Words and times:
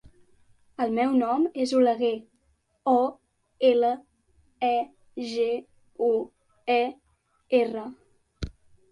El 0.83 0.93
meu 0.99 1.11
nom 1.17 1.43
és 1.63 1.73
Oleguer: 1.79 2.13
o, 2.93 2.95
ela, 3.69 3.91
e, 4.69 4.71
ge, 5.33 5.45
u, 6.07 6.09
e, 6.77 6.79
erra. 7.59 7.85